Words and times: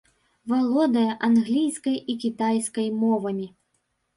Валодае 0.53 1.03
англійскай 1.27 1.97
і 2.15 2.17
кітайскай 2.25 2.87
мовамі. 3.03 3.47